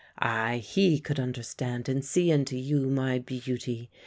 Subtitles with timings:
[0.19, 3.87] "Ay, he could understand and see into you, my beauty!